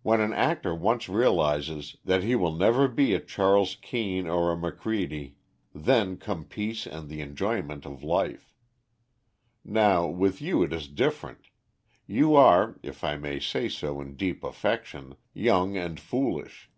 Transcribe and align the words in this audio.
When 0.00 0.22
an 0.22 0.32
actor 0.32 0.74
once 0.74 1.10
realises 1.10 1.98
that 2.02 2.22
he 2.22 2.34
will 2.34 2.54
never 2.56 2.88
be 2.88 3.12
a 3.12 3.20
Charles 3.20 3.76
Kean 3.76 4.26
or 4.26 4.50
a 4.50 4.56
Macready, 4.56 5.36
then 5.74 6.16
come 6.16 6.46
peace 6.46 6.86
and 6.86 7.06
the 7.10 7.20
enjoyment 7.20 7.84
of 7.84 8.02
life. 8.02 8.54
Now, 9.66 10.06
with 10.06 10.40
you 10.40 10.62
it 10.62 10.72
is 10.72 10.88
different: 10.88 11.48
you 12.06 12.34
are, 12.34 12.80
if 12.82 13.04
I 13.04 13.18
may 13.18 13.40
say 13.40 13.68
so 13.68 14.00
in 14.00 14.16
deep 14.16 14.42
affection, 14.42 15.16
young 15.34 15.76
and 15.76 16.00
foolish. 16.00 16.70